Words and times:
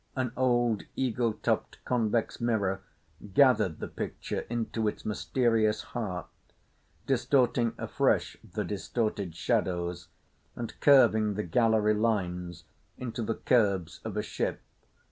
An 0.15 0.31
old 0.35 0.81
eagle 0.95 1.33
topped 1.33 1.77
convex 1.85 2.41
mirror 2.41 2.81
gathered 3.35 3.79
the 3.79 3.87
picture 3.87 4.47
into 4.49 4.87
its 4.87 5.05
mysterious 5.05 5.83
heart, 5.93 6.25
distorting 7.05 7.75
afresh 7.77 8.35
the 8.43 8.63
distorted 8.63 9.35
shadows, 9.35 10.07
and 10.55 10.73
curving 10.79 11.35
the 11.35 11.43
gallery 11.43 11.93
lines 11.93 12.63
into 12.97 13.21
the 13.21 13.35
curves 13.35 13.99
of 14.03 14.17
a 14.17 14.23
ship. 14.23 14.61